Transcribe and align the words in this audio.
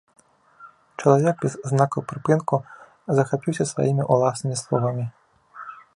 Чалавек 1.01 1.35
без 1.43 1.53
знакаў 1.73 2.01
прыпынку 2.11 2.55
захапіўся 3.19 3.63
сваімі 3.73 4.03
ўласнымі 4.17 4.57
словамі. 4.63 5.05